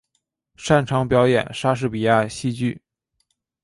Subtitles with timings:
[0.55, 2.81] 擅长表演莎士比亚戏剧。